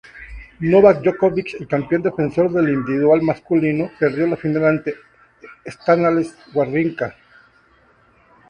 Novak 0.61 1.03
Djokovic, 1.03 1.57
el 1.61 1.67
campeón 1.67 2.01
defensor 2.01 2.49
del 2.51 2.69
individual 2.73 3.21
masculino, 3.21 3.91
perdió 3.99 4.25
la 4.25 4.35
final 4.35 4.65
ante 4.65 4.95
Stanislas 5.67 6.35
Wawrinka. 6.55 7.15